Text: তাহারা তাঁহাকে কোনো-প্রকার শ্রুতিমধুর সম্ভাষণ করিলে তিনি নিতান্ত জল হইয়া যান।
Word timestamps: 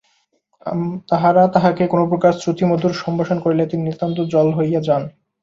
তাহারা 1.09 1.43
তাঁহাকে 1.53 1.83
কোনো-প্রকার 1.87 2.33
শ্রুতিমধুর 2.33 2.93
সম্ভাষণ 2.95 3.37
করিলে 3.41 3.63
তিনি 3.67 3.81
নিতান্ত 3.83 4.17
জল 4.33 4.47
হইয়া 4.57 4.81
যান। 4.87 5.03